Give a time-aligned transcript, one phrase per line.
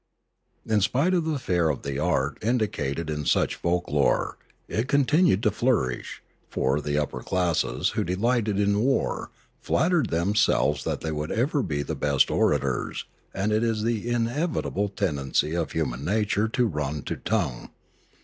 [0.65, 5.43] In spite of the fear of the art indicated in such folk lore, it continued
[5.43, 9.29] to flourish; for the upper classes, who delighted in war,
[9.59, 14.89] flattered themselves that they would ever be the best orators, and it is the inevitable
[14.89, 17.69] tendency of human nature to run to tongue.